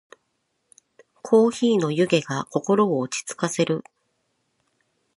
[1.21, 3.83] コーヒーの湯気が心を落ち着かせる。